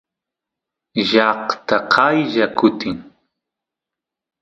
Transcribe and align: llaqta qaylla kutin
llaqta 1.09 1.77
qaylla 1.93 2.45
kutin 2.57 2.97